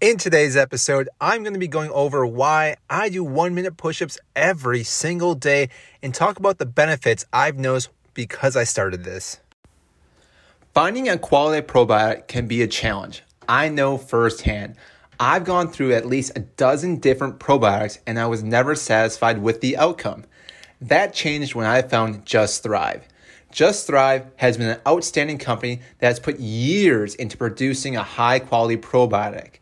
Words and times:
In 0.00 0.16
today's 0.16 0.56
episode, 0.56 1.08
I'm 1.20 1.42
going 1.42 1.54
to 1.54 1.58
be 1.58 1.66
going 1.66 1.90
over 1.90 2.24
why 2.24 2.76
I 2.88 3.08
do 3.08 3.24
one 3.24 3.52
minute 3.52 3.76
push 3.76 4.00
ups 4.00 4.16
every 4.36 4.84
single 4.84 5.34
day 5.34 5.70
and 6.04 6.14
talk 6.14 6.38
about 6.38 6.58
the 6.58 6.66
benefits 6.66 7.24
I've 7.32 7.58
noticed 7.58 7.88
because 8.14 8.54
I 8.54 8.62
started 8.62 9.02
this. 9.02 9.40
Finding 10.72 11.08
a 11.08 11.18
quality 11.18 11.66
probiotic 11.66 12.28
can 12.28 12.46
be 12.46 12.62
a 12.62 12.68
challenge. 12.68 13.24
I 13.48 13.70
know 13.70 13.98
firsthand. 13.98 14.76
I've 15.18 15.42
gone 15.42 15.66
through 15.72 15.92
at 15.94 16.06
least 16.06 16.30
a 16.36 16.42
dozen 16.42 17.00
different 17.00 17.40
probiotics 17.40 17.98
and 18.06 18.20
I 18.20 18.26
was 18.26 18.44
never 18.44 18.76
satisfied 18.76 19.42
with 19.42 19.60
the 19.60 19.76
outcome. 19.76 20.26
That 20.80 21.12
changed 21.12 21.56
when 21.56 21.66
I 21.66 21.82
found 21.82 22.24
Just 22.24 22.62
Thrive. 22.62 23.02
Just 23.50 23.88
Thrive 23.88 24.26
has 24.36 24.58
been 24.58 24.68
an 24.68 24.80
outstanding 24.86 25.38
company 25.38 25.80
that 25.98 26.06
has 26.06 26.20
put 26.20 26.38
years 26.38 27.16
into 27.16 27.36
producing 27.36 27.96
a 27.96 28.04
high 28.04 28.38
quality 28.38 28.76
probiotic. 28.76 29.54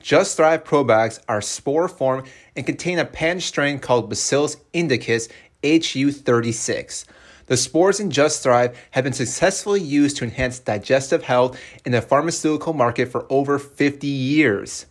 Just 0.00 0.36
Thrive 0.36 0.64
probiotics 0.64 1.20
are 1.28 1.42
spore 1.42 1.86
form 1.86 2.24
and 2.56 2.64
contain 2.64 2.98
a 2.98 3.04
patent 3.04 3.42
strain 3.42 3.78
called 3.78 4.08
Bacillus 4.08 4.56
indicus 4.72 5.28
HU36. 5.62 7.04
The 7.46 7.56
spores 7.56 8.00
in 8.00 8.10
Just 8.10 8.42
Thrive 8.42 8.78
have 8.92 9.04
been 9.04 9.12
successfully 9.12 9.80
used 9.80 10.16
to 10.16 10.24
enhance 10.24 10.58
digestive 10.58 11.24
health 11.24 11.60
in 11.84 11.92
the 11.92 12.00
pharmaceutical 12.00 12.72
market 12.72 13.10
for 13.10 13.26
over 13.28 13.58
50 13.58 14.06
years. 14.06 14.86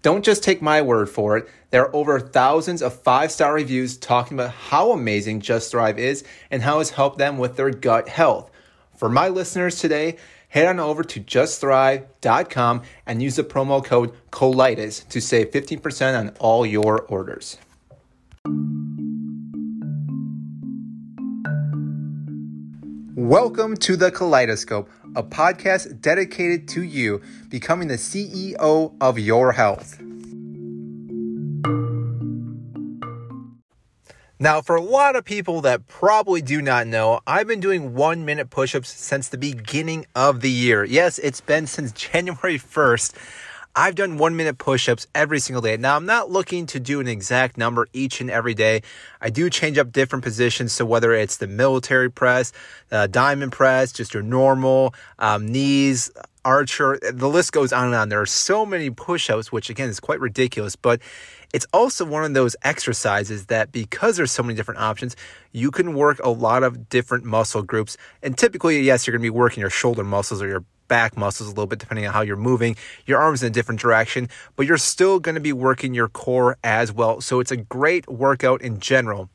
Don't 0.00 0.24
just 0.24 0.42
take 0.42 0.62
my 0.62 0.80
word 0.80 1.10
for 1.10 1.36
it. 1.36 1.48
There 1.70 1.82
are 1.82 1.94
over 1.94 2.18
thousands 2.18 2.80
of 2.80 2.94
five 3.02 3.30
star 3.30 3.52
reviews 3.52 3.98
talking 3.98 4.38
about 4.38 4.52
how 4.52 4.92
amazing 4.92 5.40
Just 5.40 5.70
Thrive 5.70 5.98
is 5.98 6.24
and 6.50 6.62
how 6.62 6.80
it's 6.80 6.90
helped 6.90 7.18
them 7.18 7.36
with 7.36 7.56
their 7.56 7.70
gut 7.70 8.08
health. 8.08 8.50
For 8.96 9.10
my 9.10 9.28
listeners 9.28 9.78
today, 9.78 10.16
head 10.50 10.66
on 10.66 10.78
over 10.78 11.02
to 11.02 11.20
justthrive.com 11.20 12.82
and 13.06 13.22
use 13.22 13.36
the 13.36 13.44
promo 13.44 13.82
code 13.82 14.12
colitis 14.30 15.08
to 15.08 15.20
save 15.20 15.50
15% 15.50 16.18
on 16.18 16.28
all 16.38 16.66
your 16.66 17.00
orders. 17.02 17.56
Welcome 23.14 23.76
to 23.78 23.96
the 23.96 24.10
Kaleidoscope, 24.10 24.88
a 25.14 25.22
podcast 25.22 26.00
dedicated 26.00 26.66
to 26.68 26.82
you 26.82 27.20
becoming 27.48 27.88
the 27.88 27.94
CEO 27.94 28.94
of 29.00 29.18
your 29.18 29.52
health. 29.52 30.02
Now, 34.42 34.62
for 34.62 34.74
a 34.74 34.80
lot 34.80 35.16
of 35.16 35.26
people 35.26 35.60
that 35.60 35.86
probably 35.86 36.40
do 36.40 36.62
not 36.62 36.86
know, 36.86 37.20
I've 37.26 37.46
been 37.46 37.60
doing 37.60 37.92
one 37.92 38.24
minute 38.24 38.48
push 38.48 38.74
ups 38.74 38.88
since 38.88 39.28
the 39.28 39.36
beginning 39.36 40.06
of 40.14 40.40
the 40.40 40.50
year. 40.50 40.82
Yes, 40.82 41.18
it's 41.18 41.42
been 41.42 41.66
since 41.66 41.92
January 42.10 42.58
1st. 42.58 43.12
I've 43.76 43.94
done 43.94 44.16
one 44.16 44.36
minute 44.36 44.56
push 44.56 44.88
ups 44.88 45.06
every 45.14 45.40
single 45.40 45.60
day. 45.60 45.76
Now, 45.76 45.94
I'm 45.94 46.06
not 46.06 46.30
looking 46.30 46.64
to 46.68 46.80
do 46.80 47.00
an 47.00 47.06
exact 47.06 47.58
number 47.58 47.86
each 47.92 48.22
and 48.22 48.30
every 48.30 48.54
day. 48.54 48.80
I 49.20 49.28
do 49.28 49.50
change 49.50 49.76
up 49.76 49.92
different 49.92 50.24
positions. 50.24 50.72
So, 50.72 50.86
whether 50.86 51.12
it's 51.12 51.36
the 51.36 51.46
military 51.46 52.10
press, 52.10 52.50
uh, 52.90 53.08
diamond 53.08 53.52
press, 53.52 53.92
just 53.92 54.14
your 54.14 54.22
normal 54.22 54.94
um, 55.18 55.46
knees, 55.46 56.10
archer, 56.44 56.98
the 57.12 57.28
list 57.28 57.52
goes 57.52 57.72
on 57.72 57.86
and 57.86 57.94
on. 57.94 58.08
There 58.08 58.20
are 58.20 58.26
so 58.26 58.64
many 58.64 58.90
push 58.90 59.28
ups, 59.28 59.52
which 59.52 59.70
again 59.70 59.88
is 59.88 60.00
quite 60.00 60.20
ridiculous, 60.20 60.76
but 60.76 61.00
it's 61.52 61.66
also 61.72 62.04
one 62.04 62.24
of 62.24 62.34
those 62.34 62.56
exercises 62.62 63.46
that 63.46 63.72
because 63.72 64.16
there's 64.16 64.30
so 64.30 64.42
many 64.42 64.54
different 64.54 64.80
options, 64.80 65.16
you 65.52 65.70
can 65.70 65.94
work 65.94 66.20
a 66.22 66.30
lot 66.30 66.62
of 66.62 66.88
different 66.88 67.24
muscle 67.24 67.62
groups. 67.62 67.96
And 68.22 68.36
typically, 68.36 68.80
yes, 68.80 69.06
you're 69.06 69.12
going 69.12 69.22
to 69.22 69.26
be 69.26 69.30
working 69.30 69.60
your 69.60 69.70
shoulder 69.70 70.04
muscles 70.04 70.40
or 70.42 70.48
your 70.48 70.64
back 70.88 71.16
muscles 71.16 71.48
a 71.48 71.52
little 71.52 71.68
bit 71.68 71.78
depending 71.78 72.06
on 72.06 72.12
how 72.12 72.20
you're 72.20 72.36
moving 72.36 72.76
your 73.06 73.20
arms 73.20 73.42
in 73.42 73.46
a 73.46 73.50
different 73.50 73.80
direction, 73.80 74.28
but 74.56 74.66
you're 74.66 74.76
still 74.76 75.20
going 75.20 75.36
to 75.36 75.40
be 75.40 75.52
working 75.52 75.94
your 75.94 76.08
core 76.08 76.56
as 76.64 76.92
well. 76.92 77.20
So 77.20 77.40
it's 77.40 77.52
a 77.52 77.56
great 77.56 78.08
workout 78.08 78.60
in 78.60 78.80
general. 78.80 79.30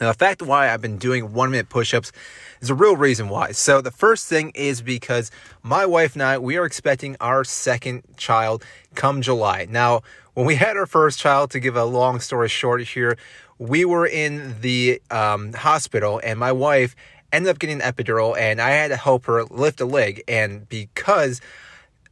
Now, 0.00 0.12
the 0.12 0.18
fact 0.18 0.42
why 0.42 0.72
I've 0.72 0.80
been 0.80 0.96
doing 0.96 1.32
one 1.32 1.50
minute 1.50 1.68
push 1.68 1.92
ups 1.92 2.12
is 2.60 2.70
a 2.70 2.74
real 2.74 2.96
reason 2.96 3.28
why. 3.28 3.50
So, 3.50 3.80
the 3.80 3.90
first 3.90 4.28
thing 4.28 4.52
is 4.54 4.80
because 4.80 5.32
my 5.62 5.86
wife 5.86 6.14
and 6.14 6.22
I, 6.22 6.38
we 6.38 6.56
are 6.56 6.64
expecting 6.64 7.16
our 7.20 7.42
second 7.42 8.04
child 8.16 8.64
come 8.94 9.22
July. 9.22 9.66
Now, 9.68 10.02
when 10.38 10.46
we 10.46 10.54
had 10.54 10.76
our 10.76 10.86
first 10.86 11.18
child, 11.18 11.50
to 11.50 11.58
give 11.58 11.74
a 11.74 11.84
long 11.84 12.20
story 12.20 12.48
short 12.48 12.80
here, 12.80 13.18
we 13.58 13.84
were 13.84 14.06
in 14.06 14.60
the 14.60 15.02
um, 15.10 15.52
hospital 15.52 16.20
and 16.22 16.38
my 16.38 16.52
wife 16.52 16.94
ended 17.32 17.50
up 17.50 17.58
getting 17.58 17.82
an 17.82 17.92
epidural 17.92 18.38
and 18.38 18.60
I 18.60 18.70
had 18.70 18.92
to 18.92 18.96
help 18.96 19.24
her 19.24 19.42
lift 19.46 19.80
a 19.80 19.84
leg. 19.84 20.22
And 20.28 20.68
because 20.68 21.40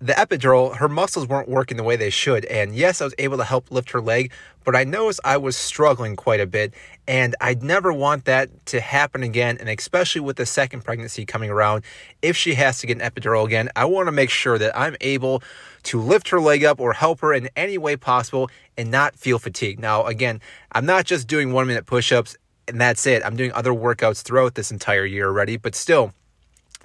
the 0.00 0.12
epidural, 0.12 0.76
her 0.76 0.88
muscles 0.88 1.26
weren't 1.26 1.48
working 1.48 1.76
the 1.76 1.82
way 1.82 1.96
they 1.96 2.10
should. 2.10 2.44
And 2.46 2.74
yes, 2.74 3.00
I 3.00 3.04
was 3.04 3.14
able 3.18 3.38
to 3.38 3.44
help 3.44 3.70
lift 3.70 3.90
her 3.92 4.00
leg, 4.00 4.32
but 4.64 4.76
I 4.76 4.84
noticed 4.84 5.20
I 5.24 5.36
was 5.38 5.56
struggling 5.56 6.16
quite 6.16 6.40
a 6.40 6.46
bit. 6.46 6.74
And 7.08 7.34
I'd 7.40 7.62
never 7.62 7.92
want 7.92 8.26
that 8.26 8.66
to 8.66 8.80
happen 8.80 9.22
again. 9.22 9.56
And 9.58 9.68
especially 9.68 10.20
with 10.20 10.36
the 10.36 10.46
second 10.46 10.84
pregnancy 10.84 11.24
coming 11.24 11.50
around, 11.50 11.84
if 12.20 12.36
she 12.36 12.54
has 12.54 12.80
to 12.80 12.86
get 12.86 13.00
an 13.00 13.10
epidural 13.10 13.46
again, 13.46 13.70
I 13.74 13.86
want 13.86 14.08
to 14.08 14.12
make 14.12 14.30
sure 14.30 14.58
that 14.58 14.76
I'm 14.78 14.96
able 15.00 15.42
to 15.84 16.00
lift 16.00 16.28
her 16.30 16.40
leg 16.40 16.64
up 16.64 16.80
or 16.80 16.92
help 16.92 17.20
her 17.20 17.32
in 17.32 17.48
any 17.56 17.78
way 17.78 17.96
possible 17.96 18.50
and 18.76 18.90
not 18.90 19.16
feel 19.16 19.38
fatigued. 19.38 19.80
Now, 19.80 20.04
again, 20.04 20.40
I'm 20.72 20.84
not 20.84 21.06
just 21.06 21.26
doing 21.28 21.52
one 21.52 21.66
minute 21.66 21.86
push 21.86 22.12
ups 22.12 22.36
and 22.68 22.80
that's 22.80 23.06
it. 23.06 23.22
I'm 23.24 23.36
doing 23.36 23.52
other 23.52 23.72
workouts 23.72 24.22
throughout 24.22 24.56
this 24.56 24.70
entire 24.70 25.04
year 25.04 25.26
already, 25.28 25.56
but 25.56 25.74
still, 25.74 26.12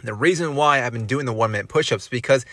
the 0.04 0.14
reason 0.14 0.56
why 0.56 0.84
I've 0.84 0.94
been 0.94 1.08
doing 1.08 1.26
the 1.26 1.34
one 1.34 1.52
minute 1.52 1.68
push 1.68 1.92
ups 1.92 2.08
because 2.08 2.46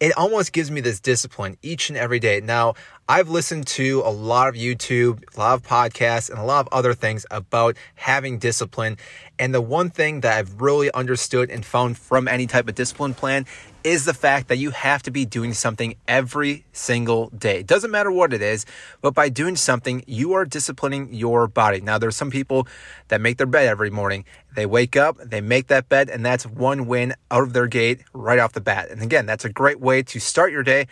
it 0.00 0.16
almost 0.16 0.52
gives 0.52 0.70
me 0.70 0.80
this 0.80 1.00
discipline 1.00 1.56
each 1.62 1.88
and 1.88 1.96
every 1.96 2.18
day. 2.18 2.40
Now, 2.40 2.74
I've 3.08 3.28
listened 3.28 3.66
to 3.68 4.02
a 4.04 4.10
lot 4.10 4.48
of 4.48 4.54
YouTube, 4.54 5.22
a 5.36 5.38
lot 5.38 5.54
of 5.54 5.62
podcasts, 5.62 6.28
and 6.28 6.38
a 6.38 6.42
lot 6.42 6.66
of 6.66 6.72
other 6.72 6.92
things 6.92 7.24
about 7.30 7.76
having 7.94 8.38
discipline. 8.38 8.98
And 9.38 9.54
the 9.54 9.60
one 9.60 9.90
thing 9.90 10.20
that 10.20 10.36
I've 10.36 10.60
really 10.60 10.92
understood 10.92 11.50
and 11.50 11.64
found 11.64 11.98
from 11.98 12.28
any 12.28 12.46
type 12.46 12.68
of 12.68 12.74
discipline 12.74 13.14
plan 13.14 13.46
is 13.86 14.04
the 14.04 14.12
fact 14.12 14.48
that 14.48 14.56
you 14.56 14.72
have 14.72 15.00
to 15.00 15.12
be 15.12 15.24
doing 15.24 15.54
something 15.54 15.94
every 16.08 16.64
single 16.72 17.28
day. 17.30 17.60
It 17.60 17.68
doesn't 17.68 17.92
matter 17.92 18.10
what 18.10 18.32
it 18.32 18.42
is, 18.42 18.66
but 19.00 19.14
by 19.14 19.28
doing 19.28 19.54
something, 19.54 20.02
you 20.08 20.32
are 20.32 20.44
disciplining 20.44 21.14
your 21.14 21.46
body. 21.46 21.80
Now, 21.80 21.96
there's 21.96 22.16
some 22.16 22.28
people 22.28 22.66
that 23.06 23.20
make 23.20 23.36
their 23.36 23.46
bed 23.46 23.68
every 23.68 23.90
morning. 23.90 24.24
They 24.56 24.66
wake 24.66 24.96
up, 24.96 25.18
they 25.18 25.40
make 25.40 25.68
that 25.68 25.88
bed, 25.88 26.10
and 26.10 26.26
that's 26.26 26.44
one 26.44 26.88
win 26.88 27.14
out 27.30 27.44
of 27.44 27.52
their 27.52 27.68
gate 27.68 28.02
right 28.12 28.40
off 28.40 28.54
the 28.54 28.60
bat. 28.60 28.90
And 28.90 29.02
again, 29.02 29.24
that's 29.24 29.44
a 29.44 29.50
great 29.50 29.78
way 29.78 30.02
to 30.02 30.18
start 30.18 30.50
your 30.50 30.64
day. 30.64 30.88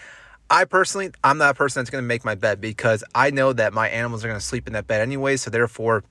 I 0.49 0.65
personally, 0.65 1.10
I'm 1.25 1.37
not 1.37 1.50
a 1.50 1.54
person 1.54 1.81
that's 1.81 1.91
going 1.91 2.04
to 2.04 2.06
make 2.06 2.25
my 2.25 2.37
bed 2.37 2.60
because 2.60 3.03
I 3.12 3.31
know 3.31 3.53
that 3.54 3.72
my 3.72 3.88
animals 3.88 4.25
are 4.25 4.28
going 4.28 4.38
to 4.38 4.47
sleep 4.47 4.69
in 4.69 4.72
that 4.75 4.87
bed 4.87 5.00
anyway. 5.00 5.37
So 5.37 5.50
therefore, 5.50 6.04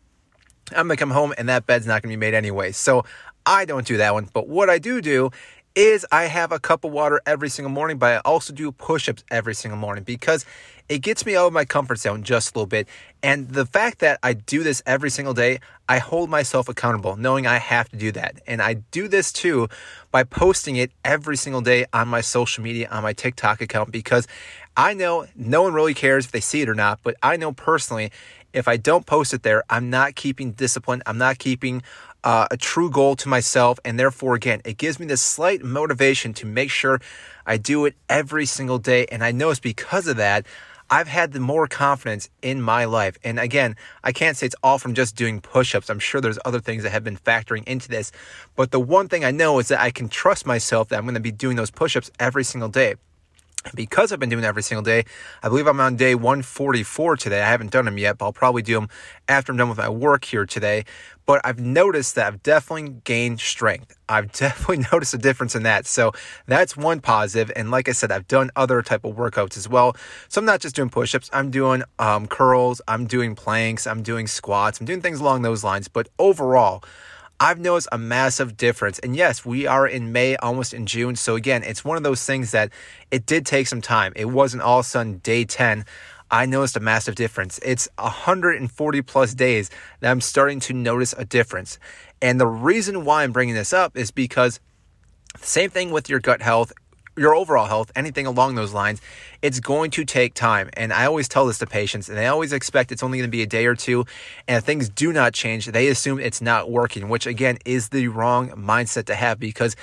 I'm 0.76 0.88
going 0.88 0.98
to 0.98 1.00
come 1.00 1.12
home 1.12 1.34
and 1.38 1.48
that 1.48 1.66
bed's 1.66 1.88
not 1.88 2.02
going 2.02 2.12
to 2.12 2.18
be 2.18 2.20
made 2.20 2.34
anyway. 2.34 2.74
So 2.74 3.06
I 3.46 3.64
don't 3.64 3.88
do 3.88 3.96
that 3.98 4.14
one. 4.14 4.28
But 4.34 4.50
what 4.50 4.70
I 4.70 4.80
do 4.80 5.00
do 5.00 5.32
is 5.76 6.06
I 6.12 6.26
have 6.26 6.52
a 6.52 6.60
cup 6.60 6.84
of 6.84 6.92
water 6.92 7.22
every 7.26 7.50
single 7.50 7.72
morning, 7.72 7.98
but 7.98 8.14
I 8.14 8.18
also 8.20 8.54
do 8.54 8.72
push 8.72 9.10
ups 9.10 9.24
every 9.32 9.56
single 9.56 9.80
morning 9.80 10.04
because 10.04 10.46
it 10.90 11.00
gets 11.00 11.26
me 11.26 11.36
out 11.36 11.48
of 11.48 11.54
my 11.54 11.66
comfort 11.66 11.98
zone 11.98 12.24
just 12.24 12.54
a 12.54 12.58
little 12.58 12.68
bit. 12.68 12.88
And 13.24 13.50
the 13.50 13.66
fact 13.66 14.00
that 14.00 14.20
I 14.22 14.34
do 14.34 14.64
this 14.64 14.84
every 14.86 15.10
single 15.10 15.34
day, 15.34 15.60
I 15.90 16.00
hold 16.00 16.30
myself 16.30 16.70
accountable, 16.70 17.16
knowing 17.16 17.48
I 17.48 17.58
have 17.58 17.90
to 17.90 17.98
do 17.98 18.12
that. 18.12 18.42
And 18.46 18.62
I 18.62 18.76
do 18.76 19.08
this 19.08 19.32
too 19.32 19.68
by 20.12 20.24
posting 20.24 20.76
it 20.76 20.92
every 21.04 21.38
single 21.38 21.62
day 21.62 21.86
on 21.94 22.08
my 22.08 22.22
social 22.22 22.64
media, 22.64 22.88
on 22.92 23.02
my 23.02 23.14
TikTok 23.14 23.62
account, 23.62 23.92
because 23.92 24.28
I 24.78 24.94
know 24.94 25.26
no 25.36 25.64
one 25.64 25.74
really 25.74 25.94
cares 25.94 26.26
if 26.26 26.32
they 26.32 26.42
see 26.42 26.62
it 26.62 26.70
or 26.70 26.76
not, 26.76 27.00
but 27.04 27.16
I 27.24 27.38
know 27.38 27.52
personally 27.52 28.12
if 28.54 28.68
I 28.68 28.78
don't 28.78 29.06
post 29.06 29.34
it 29.34 29.42
there, 29.42 29.64
I'm 29.70 29.90
not 29.90 30.16
keeping 30.16 30.52
discipline. 30.52 31.02
I'm 31.08 31.18
not 31.18 31.40
keeping 31.40 31.82
uh, 32.24 32.48
a 32.52 32.58
true 32.58 32.90
goal 32.90 33.16
to 33.18 33.30
myself. 33.30 33.80
And 33.86 34.00
therefore, 34.00 34.36
again, 34.36 34.62
it 34.66 34.78
gives 34.78 35.00
me 35.00 35.06
this 35.06 35.22
slight 35.22 35.64
motivation 35.64 36.34
to 36.36 36.46
make 36.46 36.70
sure 36.70 37.00
I 37.46 37.58
do 37.58 37.86
it 37.86 37.96
every 38.10 38.46
single 38.46 38.80
day. 38.80 39.06
And 39.12 39.24
I 39.24 39.32
know 39.32 39.50
it's 39.50 39.60
because 39.60 40.08
of 40.08 40.18
that. 40.18 40.46
I've 40.90 41.08
had 41.08 41.32
the 41.32 41.40
more 41.40 41.66
confidence 41.68 42.30
in 42.42 42.62
my 42.62 42.86
life. 42.86 43.18
And 43.24 43.40
again, 43.40 43.76
I 44.04 44.12
can't 44.12 44.38
say 44.38 44.46
it's 44.46 44.56
all 44.62 44.78
from 44.78 44.94
just 44.94 45.16
doing 45.16 45.42
push 45.42 45.74
ups. 45.74 45.90
I'm 45.90 46.00
sure 46.00 46.22
there's 46.22 46.38
other 46.46 46.60
things 46.60 46.84
that 46.84 46.92
have 46.92 47.04
been 47.04 47.18
factoring 47.18 47.64
into 47.66 47.90
this. 47.90 48.12
But 48.56 48.72
the 48.72 48.80
one 48.80 49.08
thing 49.08 49.26
I 49.26 49.32
know 49.32 49.60
is 49.60 49.70
that 49.70 49.80
I 49.80 49.92
can 49.92 50.10
trust 50.10 50.46
myself 50.46 50.90
that 50.90 50.98
I'm 50.98 51.06
going 51.06 51.16
to 51.16 51.22
be 51.22 51.32
doing 51.32 51.56
those 51.56 51.72
push 51.72 51.96
ups 51.96 52.12
every 52.20 52.44
single 52.44 52.70
day 52.70 52.96
because 53.76 54.12
I've 54.12 54.20
been 54.20 54.30
doing 54.30 54.44
it 54.44 54.48
every 54.48 54.64
single 54.64 54.84
day, 54.84 55.06
I 55.42 55.50
believe 55.50 55.68
I'm 55.68 55.80
on 55.80 55.96
day 55.96 56.16
144 56.16 57.18
today. 57.18 57.42
I 57.42 57.50
haven't 57.50 57.72
done 57.72 57.86
them 57.86 57.98
yet, 57.98 58.18
but 58.18 58.26
I'll 58.26 58.34
probably 58.34 58.62
do 58.62 58.76
them 58.76 58.90
after 59.28 59.52
I'm 59.52 59.58
done 59.58 59.70
with 59.70 59.78
my 59.78 59.90
work 59.90 60.26
here 60.26 60.46
today. 60.46 60.86
But 61.26 61.42
I've 61.46 61.60
noticed 61.60 62.16
that 62.16 62.28
I've 62.28 62.44
definitely 62.44 62.96
gained 63.04 63.40
strength. 63.40 63.98
I've 64.10 64.32
definitely 64.34 64.86
noticed 64.92 65.14
a 65.14 65.18
difference 65.18 65.56
in 65.56 65.64
that. 65.64 65.86
So 65.86 66.12
that's 66.48 66.76
one 66.76 67.00
positive. 67.00 67.52
And 67.56 67.72
like 67.72 67.88
I 67.88 67.94
said, 67.94 68.12
I've 68.12 68.28
done 68.28 68.52
other 68.56 68.82
type 68.82 69.06
of 69.06 69.16
workouts 69.16 69.58
as 69.58 69.70
well. 69.70 69.96
So 70.28 70.40
I'm 70.40 70.46
not 70.46 70.60
just 70.60 70.76
doing 70.76 70.90
push-ups. 70.90 71.30
I'm 71.34 71.50
doing 71.50 71.84
um, 72.00 72.28
curls. 72.28 72.82
I'm 72.88 73.06
doing 73.06 73.36
planks. 73.36 73.88
I'm 73.88 74.04
doing 74.04 74.28
squats. 74.28 74.80
I'm 74.80 74.86
doing 74.86 75.02
things 75.02 75.20
along 75.20 75.42
those 75.44 75.64
lines. 75.64 75.88
But 75.88 76.10
overall, 76.20 76.84
I've 77.40 77.60
noticed 77.60 77.90
a 77.92 77.98
massive 77.98 78.56
difference. 78.56 79.00
And 79.00 79.16
yes, 79.16 79.46
we 79.46 79.68
are 79.68 79.88
in 79.88 80.12
May, 80.12 80.36
almost 80.38 80.74
in 80.74 80.86
June. 80.86 81.16
So 81.16 81.36
again, 81.36 81.64
it's 81.64 81.84
one 81.84 81.98
of 81.98 82.04
those 82.04 82.26
things 82.26 82.52
that 82.52 82.72
it 83.12 83.26
did 83.26 83.46
take 83.46 83.68
some 83.68 83.82
time. 83.82 84.14
It 84.16 84.26
wasn't 84.26 84.64
all 84.64 84.80
of 84.80 84.86
a 84.86 84.90
sudden 84.90 85.18
day 85.18 85.44
10. 85.44 85.86
I 86.32 86.46
noticed 86.46 86.78
a 86.78 86.80
massive 86.80 87.16
difference. 87.16 87.60
It's 87.64 87.88
140 88.00 89.02
plus 89.04 89.34
days 89.34 89.70
that 90.00 90.10
I'm 90.10 90.22
starting 90.22 90.60
to 90.62 90.74
notice 90.74 91.14
a 91.18 91.26
difference. 91.26 91.78
And 92.22 92.40
the 92.40 92.48
reason 92.48 93.06
why 93.06 93.24
I'm 93.24 93.32
bringing 93.32 93.56
this 93.56 93.74
up 93.74 93.98
is 93.98 94.10
because 94.10 94.60
same 95.42 95.70
thing 95.70 95.92
with 95.92 96.10
your 96.10 96.20
gut 96.20 96.42
health 96.42 96.72
your 97.16 97.36
overall 97.36 97.68
health, 97.68 97.92
anything 97.96 98.26
along 98.26 98.56
those 98.56 98.74
lines, 98.74 99.02
it's 99.42 99.60
going 99.60 99.92
to 99.92 100.06
take 100.06 100.34
time. 100.34 100.70
And 100.74 100.92
I 100.94 101.06
always 101.06 101.28
tell 101.28 101.46
this 101.46 101.58
to 101.60 101.68
patients, 101.68 102.10
and 102.10 102.18
they 102.18 102.28
always 102.28 102.54
expect 102.54 102.92
it's 102.92 103.04
only 103.04 103.18
going 103.20 103.28
to 103.28 103.32
be 103.32 103.44
a 103.44 103.48
day 103.48 103.66
or 103.66 103.76
two. 103.76 104.06
And 104.48 104.58
if 104.58 104.64
things 104.64 104.90
do 104.90 105.14
not 105.14 105.34
change, 105.34 105.68
they 105.68 105.88
assume 105.88 106.20
it's 106.20 106.42
not 106.42 106.72
working, 106.72 107.10
which 107.10 107.28
again 107.28 107.58
is 107.66 107.90
the 107.90 108.08
wrong 108.08 108.50
mindset 108.52 109.06
to 109.06 109.16
have 109.16 109.40
because 109.40 109.76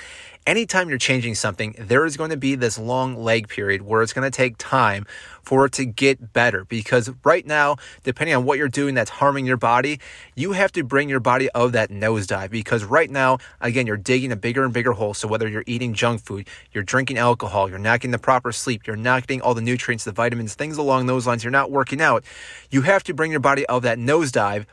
anytime 0.47 0.89
you're 0.89 0.97
changing 0.97 1.35
something, 1.35 1.75
there 1.77 2.05
is 2.05 2.17
going 2.17 2.31
to 2.31 2.37
be 2.37 2.55
this 2.55 2.77
long 2.77 3.15
leg 3.15 3.47
period 3.47 3.81
where 3.81 4.01
it's 4.01 4.13
going 4.13 4.29
to 4.29 4.35
take 4.35 4.57
time 4.57 5.05
for 5.43 5.65
it 5.65 5.71
to 5.73 5.85
get 5.85 6.33
better. 6.33 6.65
Because 6.65 7.11
right 7.23 7.45
now, 7.45 7.77
depending 8.03 8.35
on 8.35 8.45
what 8.45 8.57
you're 8.57 8.69
doing 8.69 8.95
that's 8.95 9.09
harming 9.09 9.45
your 9.45 9.57
body, 9.57 9.99
you 10.35 10.53
have 10.53 10.71
to 10.73 10.83
bring 10.83 11.09
your 11.09 11.19
body 11.19 11.49
of 11.51 11.71
that 11.73 11.89
nosedive. 11.89 12.49
Because 12.49 12.83
right 12.83 13.09
now, 13.09 13.37
again, 13.59 13.87
you're 13.87 13.97
digging 13.97 14.31
a 14.31 14.35
bigger 14.35 14.63
and 14.63 14.73
bigger 14.73 14.93
hole. 14.93 15.13
So 15.13 15.27
whether 15.27 15.47
you're 15.47 15.63
eating 15.67 15.93
junk 15.93 16.21
food, 16.21 16.47
you're 16.71 16.83
drinking 16.83 17.17
alcohol, 17.17 17.69
you're 17.69 17.79
not 17.79 17.99
getting 17.99 18.11
the 18.11 18.19
proper 18.19 18.51
sleep, 18.51 18.87
you're 18.87 18.95
not 18.95 19.27
getting 19.27 19.41
all 19.41 19.53
the 19.53 19.61
nutrients, 19.61 20.03
the 20.03 20.11
vitamins, 20.11 20.55
things 20.55 20.77
along 20.77 21.05
those 21.05 21.27
lines, 21.27 21.43
you're 21.43 21.51
not 21.51 21.71
working 21.71 22.01
out, 22.01 22.23
you 22.69 22.81
have 22.81 23.03
to 23.03 23.13
bring 23.13 23.31
your 23.31 23.39
body 23.39 23.65
of 23.67 23.83
that 23.83 23.97
nosedive 23.97 24.65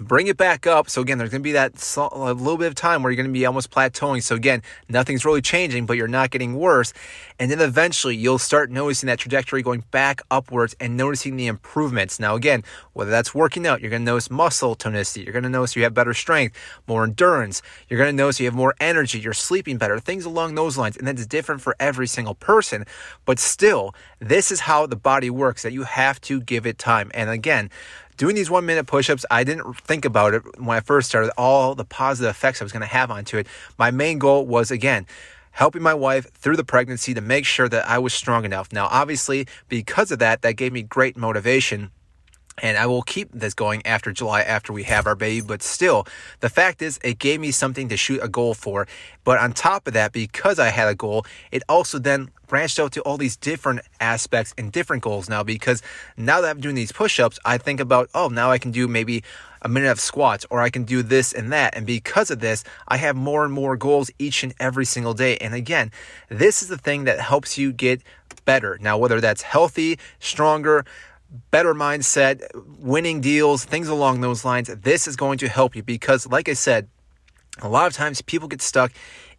bring 0.00 0.26
it 0.26 0.36
back 0.36 0.66
up. 0.66 0.90
So 0.90 1.00
again, 1.00 1.18
there's 1.18 1.30
going 1.30 1.42
to 1.42 1.44
be 1.44 1.52
that 1.52 1.96
a 1.96 2.34
little 2.34 2.58
bit 2.58 2.66
of 2.66 2.74
time 2.74 3.02
where 3.02 3.10
you're 3.10 3.16
going 3.16 3.32
to 3.32 3.38
be 3.38 3.46
almost 3.46 3.70
plateauing. 3.70 4.22
So 4.22 4.34
again, 4.34 4.62
nothing's 4.88 5.24
really 5.24 5.42
changing, 5.42 5.86
but 5.86 5.96
you're 5.96 6.08
not 6.08 6.30
getting 6.30 6.54
worse. 6.54 6.92
And 7.38 7.50
then 7.50 7.60
eventually 7.60 8.16
you'll 8.16 8.38
start 8.38 8.70
noticing 8.70 9.06
that 9.08 9.18
trajectory 9.18 9.62
going 9.62 9.84
back 9.90 10.22
upwards 10.30 10.74
and 10.80 10.96
noticing 10.96 11.36
the 11.36 11.46
improvements. 11.46 12.20
Now 12.20 12.34
again, 12.34 12.62
whether 12.92 13.10
that's 13.10 13.34
working 13.34 13.66
out, 13.66 13.80
you're 13.80 13.90
going 13.90 14.02
to 14.02 14.06
notice 14.06 14.30
muscle 14.30 14.76
tonicity. 14.76 15.24
You're 15.24 15.32
going 15.32 15.44
to 15.44 15.48
notice 15.48 15.76
you 15.76 15.82
have 15.84 15.94
better 15.94 16.14
strength, 16.14 16.56
more 16.86 17.04
endurance. 17.04 17.62
You're 17.88 17.98
going 17.98 18.14
to 18.14 18.16
notice 18.16 18.40
you 18.40 18.46
have 18.46 18.54
more 18.54 18.74
energy. 18.80 19.18
You're 19.18 19.32
sleeping 19.32 19.78
better, 19.78 19.98
things 19.98 20.24
along 20.24 20.54
those 20.54 20.76
lines. 20.76 20.96
And 20.96 21.06
that's 21.06 21.26
different 21.26 21.60
for 21.60 21.76
every 21.80 22.06
single 22.06 22.34
person. 22.34 22.84
But 23.24 23.38
still, 23.38 23.94
this 24.18 24.50
is 24.50 24.60
how 24.60 24.86
the 24.86 24.96
body 24.96 25.30
works 25.30 25.62
that 25.62 25.72
you 25.72 25.84
have 25.84 26.20
to 26.22 26.40
give 26.40 26.66
it 26.66 26.78
time. 26.78 27.10
And 27.14 27.30
again, 27.30 27.70
doing 28.16 28.34
these 28.34 28.50
one 28.50 28.66
minute 28.66 28.86
push 28.86 29.10
ups, 29.10 29.24
I 29.30 29.44
didn't 29.44 29.76
think 29.78 30.04
about 30.04 30.34
it 30.34 30.42
when 30.58 30.76
I 30.76 30.80
first 30.80 31.08
started, 31.08 31.32
all 31.36 31.74
the 31.74 31.84
positive 31.84 32.30
effects 32.30 32.60
I 32.60 32.64
was 32.64 32.72
going 32.72 32.82
to 32.82 32.86
have 32.86 33.10
onto 33.10 33.38
it. 33.38 33.46
My 33.78 33.90
main 33.90 34.18
goal 34.18 34.46
was, 34.46 34.70
again, 34.70 35.06
helping 35.52 35.82
my 35.82 35.94
wife 35.94 36.30
through 36.32 36.56
the 36.56 36.64
pregnancy 36.64 37.14
to 37.14 37.20
make 37.20 37.46
sure 37.46 37.68
that 37.68 37.88
I 37.88 37.98
was 37.98 38.12
strong 38.12 38.44
enough. 38.44 38.72
Now, 38.72 38.88
obviously, 38.90 39.46
because 39.68 40.10
of 40.10 40.18
that, 40.18 40.42
that 40.42 40.52
gave 40.52 40.72
me 40.72 40.82
great 40.82 41.16
motivation 41.16 41.90
and 42.62 42.78
I 42.78 42.86
will 42.86 43.02
keep 43.02 43.30
this 43.32 43.54
going 43.54 43.84
after 43.86 44.12
July 44.12 44.42
after 44.42 44.72
we 44.72 44.84
have 44.84 45.06
our 45.06 45.14
baby. 45.14 45.44
But 45.46 45.62
still, 45.62 46.06
the 46.40 46.48
fact 46.48 46.82
is, 46.82 46.98
it 47.04 47.18
gave 47.18 47.40
me 47.40 47.50
something 47.50 47.88
to 47.88 47.96
shoot 47.96 48.20
a 48.22 48.28
goal 48.28 48.54
for. 48.54 48.86
But 49.24 49.38
on 49.38 49.52
top 49.52 49.86
of 49.86 49.92
that, 49.94 50.12
because 50.12 50.58
I 50.58 50.68
had 50.68 50.88
a 50.88 50.94
goal, 50.94 51.26
it 51.50 51.62
also 51.68 51.98
then 51.98 52.30
branched 52.46 52.78
out 52.78 52.92
to 52.92 53.02
all 53.02 53.16
these 53.16 53.36
different 53.36 53.80
aspects 54.00 54.54
and 54.56 54.72
different 54.72 55.02
goals 55.02 55.28
now. 55.28 55.42
Because 55.42 55.82
now 56.16 56.40
that 56.40 56.50
I'm 56.50 56.60
doing 56.60 56.76
these 56.76 56.92
push 56.92 57.20
ups, 57.20 57.38
I 57.44 57.58
think 57.58 57.80
about, 57.80 58.08
oh, 58.14 58.28
now 58.28 58.50
I 58.50 58.58
can 58.58 58.70
do 58.70 58.88
maybe 58.88 59.22
a 59.62 59.68
minute 59.68 59.90
of 59.90 60.00
squats 60.00 60.46
or 60.48 60.60
I 60.60 60.70
can 60.70 60.84
do 60.84 61.02
this 61.02 61.32
and 61.32 61.52
that. 61.52 61.76
And 61.76 61.84
because 61.84 62.30
of 62.30 62.40
this, 62.40 62.62
I 62.88 62.98
have 62.98 63.16
more 63.16 63.44
and 63.44 63.52
more 63.52 63.76
goals 63.76 64.10
each 64.18 64.44
and 64.44 64.54
every 64.60 64.84
single 64.84 65.12
day. 65.14 65.36
And 65.38 65.54
again, 65.54 65.90
this 66.28 66.62
is 66.62 66.68
the 66.68 66.78
thing 66.78 67.04
that 67.04 67.20
helps 67.20 67.58
you 67.58 67.72
get 67.72 68.00
better. 68.44 68.78
Now, 68.80 68.96
whether 68.96 69.20
that's 69.20 69.42
healthy, 69.42 69.98
stronger, 70.20 70.84
better 71.50 71.74
mindset, 71.74 72.42
winning 72.78 73.20
deals, 73.20 73.64
things 73.64 73.88
along 73.88 74.20
those 74.20 74.44
lines. 74.44 74.68
This 74.68 75.06
is 75.06 75.16
going 75.16 75.38
to 75.38 75.48
help 75.48 75.76
you 75.76 75.82
because, 75.82 76.26
like 76.26 76.48
I 76.48 76.54
said, 76.54 76.88
a 77.62 77.68
lot 77.68 77.86
of 77.86 77.92
times 77.92 78.20
people 78.22 78.48
get 78.48 78.60
stuck 78.60 78.92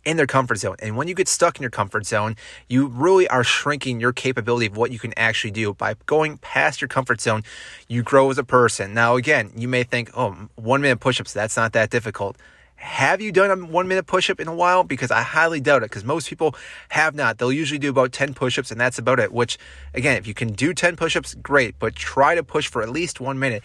in 0.08 0.16
their 0.16 0.28
comfort 0.28 0.58
zone. 0.58 0.78
And 0.80 0.96
when 0.96 1.08
you 1.08 1.14
get 1.14 1.28
stuck 1.28 1.58
in 1.58 1.64
your 1.64 1.70
comfort 1.70 2.06
zone, 2.06 2.36
you 2.70 2.88
really 2.88 3.28
are 3.28 3.44
shrinking 3.44 4.00
your 4.00 4.14
capability 4.14 4.66
of 4.68 4.78
what 4.78 4.92
you 4.92 5.00
can 5.00 5.14
actually 5.18 5.52
do. 5.52 5.74
By 5.74 5.96
going 6.06 6.38
past 6.38 6.82
your 6.82 6.88
comfort 6.88 7.20
zone, 7.20 7.44
you 7.88 8.04
grow 8.04 8.30
as 8.32 8.38
a 8.38 8.44
person. 8.44 8.94
Now, 8.94 9.16
again, 9.16 9.52
you 9.56 9.68
may 9.68 9.84
think, 9.84 10.10
oh, 10.16 10.48
one 10.56 10.82
minute 10.82 11.02
push 11.02 11.20
ups, 11.20 11.34
that's 11.34 11.58
not 11.58 11.74
that 11.74 11.90
difficult. 11.90 12.38
Have 12.78 13.22
you 13.22 13.32
done 13.32 13.50
a 13.50 13.66
one 13.66 13.88
minute 13.88 14.06
push 14.06 14.30
up 14.30 14.40
in 14.40 14.48
a 14.48 14.54
while? 14.54 14.84
Because 14.84 15.10
I 15.10 15.22
highly 15.22 15.60
doubt 15.60 15.82
it, 15.82 15.90
because 15.90 16.06
most 16.06 16.30
people 16.30 16.56
have 16.90 17.16
not. 17.16 17.38
They'll 17.38 17.52
usually 17.52 17.80
do 17.80 17.90
about 17.90 18.12
10 18.12 18.36
push 18.36 18.60
ups, 18.60 18.70
and 18.70 18.80
that's 18.80 19.00
about 19.00 19.20
it. 19.20 19.34
Which, 19.34 19.58
again, 19.96 20.16
if 20.18 20.28
you 20.28 20.36
can 20.36 20.54
do 20.54 20.74
10 20.74 20.96
push 20.96 21.16
ups, 21.16 21.34
great, 21.34 21.80
but 21.80 21.96
try 21.96 22.36
to 22.36 22.44
push 22.44 22.68
for 22.68 22.84
at 22.84 22.90
least 22.90 23.20
one 23.20 23.40
minute 23.40 23.64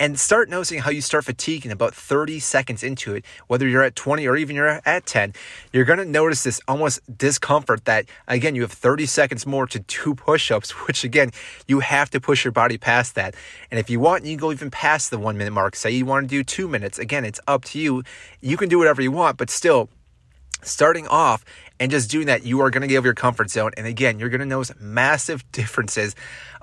and 0.00 0.18
start 0.18 0.48
noticing 0.48 0.78
how 0.78 0.90
you 0.90 1.00
start 1.00 1.24
fatiguing 1.24 1.72
about 1.72 1.94
30 1.94 2.38
seconds 2.38 2.82
into 2.82 3.14
it, 3.14 3.24
whether 3.48 3.66
you're 3.66 3.82
at 3.82 3.96
20 3.96 4.26
or 4.26 4.36
even 4.36 4.54
you're 4.54 4.80
at 4.84 5.06
10. 5.06 5.34
You're 5.72 5.84
going 5.84 5.98
to 5.98 6.04
notice 6.04 6.44
this 6.44 6.60
almost 6.68 7.00
discomfort 7.18 7.84
that, 7.86 8.06
again, 8.28 8.54
you 8.54 8.62
have 8.62 8.72
30 8.72 9.06
seconds 9.06 9.44
more 9.44 9.66
to 9.66 9.80
do 9.80 10.14
push 10.14 10.50
ups, 10.50 10.70
which 10.86 11.04
again, 11.04 11.32
you 11.66 11.80
have 11.80 12.10
to 12.10 12.20
push 12.20 12.44
your 12.44 12.52
body 12.52 12.78
past 12.78 13.16
that. 13.16 13.34
And 13.70 13.80
if 13.80 13.90
you 13.90 13.98
want, 13.98 14.24
you 14.24 14.32
can 14.32 14.40
go 14.40 14.52
even 14.52 14.70
past 14.70 15.10
the 15.10 15.18
one 15.18 15.36
minute 15.36 15.52
mark. 15.52 15.74
Say 15.74 15.90
you 15.90 16.06
want 16.06 16.28
to 16.28 16.28
do 16.28 16.44
two 16.44 16.68
minutes. 16.68 16.98
Again, 16.98 17.24
it's 17.24 17.40
up 17.48 17.64
to 17.66 17.78
you. 17.78 18.04
You 18.48 18.56
can 18.56 18.70
do 18.70 18.78
whatever 18.78 19.02
you 19.02 19.12
want, 19.12 19.36
but 19.36 19.50
still, 19.50 19.90
starting 20.62 21.06
off 21.06 21.44
and 21.80 21.90
just 21.90 22.10
doing 22.10 22.26
that, 22.26 22.44
you 22.44 22.60
are 22.60 22.70
going 22.70 22.82
to 22.82 22.88
get 22.88 22.98
over 22.98 23.06
your 23.06 23.14
comfort 23.14 23.50
zone. 23.50 23.72
And 23.76 23.86
again, 23.86 24.18
you're 24.18 24.28
going 24.28 24.40
to 24.40 24.46
notice 24.46 24.72
massive 24.80 25.44
differences 25.52 26.14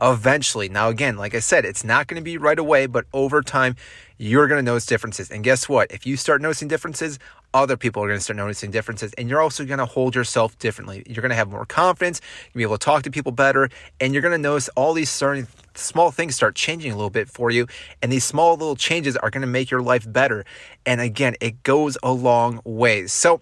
eventually. 0.02 0.70
Now, 0.70 0.90
again, 0.90 1.18
like 1.18 1.36
I 1.36 1.40
said, 1.40 1.66
it's 1.66 1.84
not 1.84 2.08
going 2.08 2.20
to 2.20 2.24
be 2.24 2.38
right 2.38 2.60
away, 2.60 2.86
but 2.86 3.06
over 3.14 3.42
time, 3.42 3.76
you're 4.18 4.48
going 4.48 4.60
to 4.60 4.66
notice 4.66 4.86
differences. 4.86 5.30
And 5.30 5.44
guess 5.44 5.68
what? 5.68 5.92
If 5.92 6.06
you 6.06 6.16
start 6.18 6.42
noticing 6.42 6.68
differences, 6.68 7.20
other 7.54 7.78
people 7.78 8.04
are 8.04 8.08
going 8.08 8.18
to 8.18 8.24
start 8.24 8.38
noticing 8.38 8.72
differences. 8.72 9.14
And 9.14 9.30
you're 9.30 9.42
also 9.42 9.66
going 9.66 9.80
to 9.80 9.86
hold 9.86 10.16
yourself 10.16 10.58
differently. 10.60 11.04
You're 11.08 11.22
going 11.22 11.30
to 11.30 11.36
have 11.36 11.50
more 11.50 11.66
confidence. 11.66 12.22
You'll 12.54 12.60
be 12.60 12.64
able 12.64 12.78
to 12.78 12.86
talk 12.86 13.04
to 13.04 13.12
people 13.12 13.32
better. 13.32 13.70
And 14.00 14.14
you're 14.14 14.22
going 14.22 14.34
to 14.34 14.42
notice 14.42 14.70
all 14.76 14.94
these 14.94 15.10
certain 15.10 15.48
small 15.74 16.12
things 16.12 16.36
start 16.36 16.56
changing 16.56 16.92
a 16.92 16.96
little 16.96 17.10
bit 17.10 17.30
for 17.30 17.52
you. 17.52 17.68
And 18.02 18.12
these 18.12 18.26
small 18.26 18.52
little 18.52 18.76
changes 18.76 19.16
are 19.18 19.30
going 19.30 19.42
to 19.42 19.48
make 19.48 19.72
your 19.72 19.82
life 19.82 20.06
better. 20.12 20.46
And 20.86 21.00
again, 21.00 21.36
it 21.42 21.64
goes 21.64 21.98
a 22.04 22.12
long 22.12 22.62
way. 22.64 23.08
So, 23.08 23.42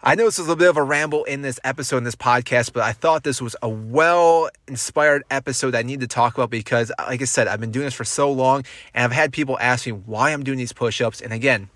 I 0.00 0.14
know 0.14 0.26
this 0.26 0.38
was 0.38 0.48
a 0.48 0.54
bit 0.54 0.68
of 0.68 0.76
a 0.76 0.82
ramble 0.82 1.24
in 1.24 1.42
this 1.42 1.58
episode, 1.64 1.96
in 1.98 2.04
this 2.04 2.14
podcast, 2.14 2.72
but 2.72 2.84
I 2.84 2.92
thought 2.92 3.24
this 3.24 3.42
was 3.42 3.56
a 3.62 3.68
well 3.68 4.48
inspired 4.68 5.24
episode 5.28 5.74
I 5.74 5.82
need 5.82 5.98
to 6.00 6.06
talk 6.06 6.34
about 6.34 6.50
because, 6.50 6.92
like 7.00 7.20
I 7.20 7.24
said, 7.24 7.48
I've 7.48 7.58
been 7.58 7.72
doing 7.72 7.86
this 7.86 7.94
for 7.94 8.04
so 8.04 8.30
long 8.30 8.62
and 8.94 9.02
I've 9.02 9.10
had 9.10 9.32
people 9.32 9.58
ask 9.60 9.86
me 9.86 9.92
why 9.92 10.30
I'm 10.30 10.44
doing 10.44 10.58
these 10.58 10.72
push 10.72 11.00
ups. 11.00 11.20
And 11.20 11.32
again, 11.32 11.68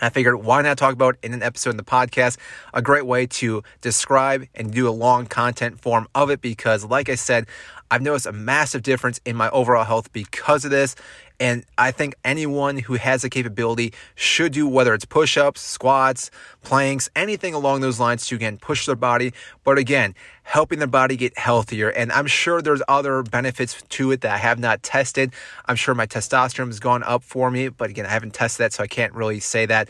I 0.00 0.08
figured 0.08 0.36
why 0.36 0.62
not 0.62 0.78
talk 0.78 0.94
about 0.94 1.18
in 1.22 1.34
an 1.34 1.42
episode 1.42 1.70
in 1.70 1.76
the 1.76 1.82
podcast? 1.82 2.38
A 2.72 2.80
great 2.80 3.04
way 3.04 3.26
to 3.26 3.62
describe 3.82 4.46
and 4.54 4.72
do 4.72 4.88
a 4.88 4.90
long 4.90 5.26
content 5.26 5.80
form 5.80 6.08
of 6.14 6.30
it 6.30 6.40
because, 6.40 6.86
like 6.86 7.10
I 7.10 7.14
said, 7.14 7.46
I've 7.90 8.00
noticed 8.00 8.24
a 8.24 8.32
massive 8.32 8.82
difference 8.82 9.20
in 9.26 9.36
my 9.36 9.50
overall 9.50 9.84
health 9.84 10.10
because 10.14 10.64
of 10.64 10.70
this. 10.70 10.96
And 11.40 11.64
I 11.78 11.90
think 11.90 12.14
anyone 12.22 12.76
who 12.76 12.94
has 12.94 13.22
the 13.22 13.30
capability 13.30 13.94
should 14.14 14.52
do 14.52 14.68
whether 14.68 14.92
it's 14.92 15.06
push 15.06 15.38
ups, 15.38 15.62
squats, 15.62 16.30
planks, 16.62 17.08
anything 17.16 17.54
along 17.54 17.80
those 17.80 17.98
lines 17.98 18.26
to 18.26 18.34
again 18.34 18.58
push 18.58 18.84
their 18.84 18.94
body. 18.94 19.32
But 19.64 19.78
again, 19.78 20.14
helping 20.42 20.78
their 20.78 20.86
body 20.88 21.16
get 21.16 21.38
healthier. 21.38 21.88
And 21.88 22.12
I'm 22.12 22.26
sure 22.26 22.60
there's 22.60 22.82
other 22.88 23.22
benefits 23.22 23.80
to 23.80 24.12
it 24.12 24.20
that 24.20 24.34
I 24.34 24.36
have 24.36 24.58
not 24.58 24.82
tested. 24.82 25.32
I'm 25.66 25.76
sure 25.76 25.94
my 25.94 26.06
testosterone 26.06 26.66
has 26.66 26.78
gone 26.78 27.02
up 27.04 27.22
for 27.22 27.50
me, 27.50 27.68
but 27.68 27.88
again, 27.88 28.04
I 28.04 28.10
haven't 28.10 28.34
tested 28.34 28.64
that, 28.64 28.72
so 28.74 28.82
I 28.82 28.86
can't 28.86 29.14
really 29.14 29.40
say 29.40 29.64
that 29.66 29.88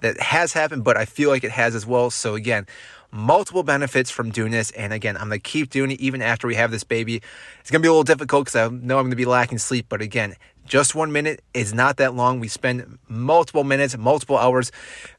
that 0.00 0.20
has 0.20 0.52
happened, 0.52 0.84
but 0.84 0.96
I 0.96 1.04
feel 1.04 1.30
like 1.30 1.42
it 1.42 1.50
has 1.50 1.74
as 1.74 1.84
well. 1.84 2.10
So 2.10 2.34
again, 2.34 2.66
multiple 3.12 3.62
benefits 3.62 4.10
from 4.10 4.30
doing 4.30 4.50
this. 4.50 4.70
And 4.72 4.92
again, 4.92 5.16
I'm 5.16 5.30
to 5.30 5.38
keep 5.38 5.70
doing 5.70 5.90
it 5.92 6.00
even 6.00 6.22
after 6.22 6.46
we 6.46 6.54
have 6.56 6.70
this 6.70 6.82
baby. 6.82 7.22
It's 7.60 7.70
to 7.70 7.78
be 7.78 7.88
a 7.88 7.92
little 7.92 8.02
difficult 8.02 8.46
because 8.46 8.56
I 8.56 8.68
know 8.74 8.98
I'm 8.98 9.10
to 9.10 9.16
be 9.16 9.24
lacking 9.24 9.58
sleep. 9.58 9.86
But 9.88 10.02
again, 10.02 10.34
just 10.66 10.94
one 10.94 11.12
minute 11.12 11.42
is 11.54 11.74
not 11.74 11.96
that 11.98 12.14
long. 12.14 12.40
We 12.40 12.48
spend 12.48 12.98
multiple 13.08 13.64
minutes, 13.64 13.96
multiple 13.96 14.38
hours 14.38 14.72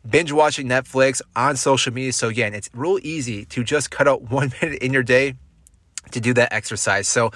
binge 0.09 0.31
watching 0.31 0.67
Netflix 0.67 1.21
on 1.35 1.55
social 1.57 1.93
media. 1.93 2.13
So 2.13 2.29
again, 2.29 2.53
it's 2.53 2.69
real 2.73 2.99
easy 3.03 3.45
to 3.45 3.63
just 3.63 3.91
cut 3.91 4.07
out 4.07 4.21
one 4.31 4.51
minute 4.61 4.81
in 4.81 4.93
your 4.93 5.03
day 5.03 5.35
to 6.11 6.19
do 6.19 6.33
that 6.33 6.53
exercise. 6.53 7.07
So 7.07 7.31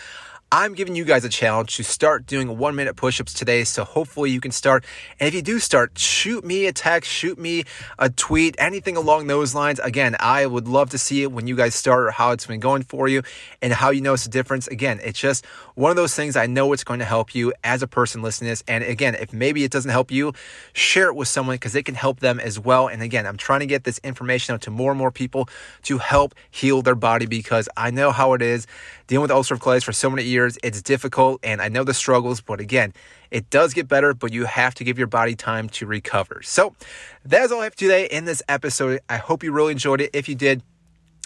I'm 0.50 0.76
giving 0.76 0.96
you 0.96 1.04
guys 1.04 1.26
a 1.26 1.30
challenge 1.30 1.76
to 1.76 1.84
start 1.84 2.26
doing 2.26 2.58
one 2.58 2.74
minute 2.74 2.96
push 2.96 3.20
ups 3.20 3.34
today. 3.34 3.66
So 3.66 3.84
hopefully 3.84 4.32
you 4.32 4.40
can 4.40 4.52
start. 4.52 4.86
And 5.20 5.28
if 5.28 5.34
you 5.34 5.42
do 5.42 5.60
start, 5.60 6.00
shoot 6.00 6.46
me 6.46 6.68
a 6.68 6.72
text, 6.72 7.12
shoot 7.12 7.38
me 7.38 7.66
a 8.00 8.10
tweet, 8.10 8.56
anything 8.58 8.96
along 8.96 9.28
those 9.28 9.54
lines. 9.54 9.80
Again, 9.80 10.16
I 10.22 10.46
would 10.46 10.70
love 10.70 10.92
to 10.92 10.98
see 10.98 11.22
it 11.24 11.34
when 11.34 11.48
you 11.48 11.58
guys 11.58 11.76
start 11.76 12.06
or 12.06 12.12
how 12.12 12.32
it's 12.32 12.48
been 12.48 12.62
going 12.62 12.84
for 12.84 13.10
you 13.10 13.24
and 13.62 13.74
how 13.74 13.90
you 13.90 14.00
notice 14.00 14.24
the 14.24 14.30
difference. 14.30 14.70
Again, 14.70 15.02
it's 15.04 15.20
just 15.20 15.46
one 15.76 15.90
of 15.90 15.98
those 15.98 16.16
things 16.16 16.38
I 16.38 16.46
know 16.46 16.72
it's 16.72 16.86
going 16.86 17.00
to 17.00 17.06
help 17.06 17.36
you 17.36 17.52
as 17.66 17.84
a 17.84 17.88
person 17.88 18.22
listening 18.22 18.48
to 18.48 18.52
this. 18.54 18.64
And 18.70 18.86
again, 18.86 19.16
if 19.16 19.34
maybe 19.34 19.66
it 19.66 19.72
doesn't 19.72 19.92
help 19.92 20.12
you, 20.12 20.32
share 20.72 21.08
it 21.08 21.16
with 21.16 21.28
someone 21.28 21.56
because 21.56 21.76
it 21.76 21.84
can 21.84 21.96
help 21.96 22.22
them 22.22 22.40
as 22.40 22.58
well. 22.58 22.88
And 22.88 23.02
again, 23.02 23.28
I'm 23.28 23.36
trying 23.36 23.60
to 23.60 23.66
get 23.66 23.84
this 23.84 24.00
information 24.02 24.54
out 24.54 24.62
to 24.62 24.72
more 24.72 24.94
and 24.94 24.98
more 24.98 25.12
people 25.12 25.50
to 25.84 25.98
help 25.98 26.36
heal 26.50 26.82
their 26.82 26.96
body 26.96 27.26
because 27.26 27.68
I 27.76 27.92
know 27.92 28.12
how 28.12 28.32
it 28.32 28.42
is 28.42 28.66
dealing 29.08 29.24
with 29.24 29.32
ulcerative 29.32 29.60
colitis 29.60 29.84
for 29.84 29.92
so 29.92 30.10
many 30.10 30.24
years. 30.24 30.37
It's 30.46 30.82
difficult 30.82 31.40
and 31.44 31.62
I 31.62 31.70
know 31.70 31.84
the 31.84 31.94
struggles, 31.94 32.42
but 32.42 32.60
again, 32.60 32.94
it 33.32 33.50
does 33.50 33.74
get 33.74 33.88
better, 33.88 34.14
but 34.14 34.32
you 34.32 34.46
have 34.46 34.76
to 34.76 34.84
give 34.84 34.98
your 34.98 35.08
body 35.08 35.36
time 35.36 35.70
to 35.70 35.86
recover. 35.86 36.42
So 36.44 36.76
that's 37.26 37.52
all 37.52 37.62
I 37.62 37.66
have 37.66 37.76
today 37.76 38.06
in 38.06 38.26
this 38.26 38.42
episode. 38.48 39.02
I 39.10 39.18
hope 39.18 39.44
you 39.44 39.52
really 39.52 39.72
enjoyed 39.72 40.02
it. 40.02 40.12
If 40.14 40.30
you 40.30 40.36
did, 40.36 40.62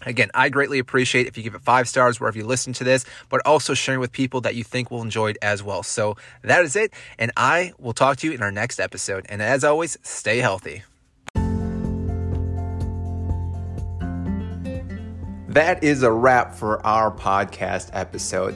Again, 0.04 0.32
I 0.34 0.50
greatly 0.50 0.80
appreciate 0.80 1.28
if 1.28 1.38
you 1.38 1.44
give 1.44 1.54
it 1.54 1.62
five 1.62 1.88
stars 1.88 2.20
wherever 2.20 2.36
you 2.36 2.46
listen 2.46 2.74
to 2.74 2.84
this, 2.84 3.06
but 3.30 3.46
also 3.46 3.76
sharing 3.76 4.00
with 4.00 4.12
people 4.12 4.42
that 4.42 4.56
you 4.56 4.64
think 4.64 4.90
will 4.90 5.04
enjoy 5.04 5.30
it 5.30 5.38
as 5.44 5.62
well. 5.62 5.84
So 5.84 6.18
that 6.42 6.64
is 6.64 6.76
it, 6.76 6.92
and 7.20 7.32
I 7.38 7.74
will 7.78 7.94
talk 7.94 8.18
to 8.18 8.28
you 8.28 8.34
in 8.34 8.42
our 8.42 8.52
next 8.52 8.80
episode. 8.80 9.28
And 9.30 9.44
as 9.44 9.64
always, 9.64 10.00
stay 10.02 10.40
healthy. 10.40 10.84
That 15.52 15.84
is 15.84 16.02
a 16.02 16.12
wrap 16.12 16.56
for 16.56 16.84
our 16.86 17.12
podcast 17.12 17.90
episode. 17.92 18.56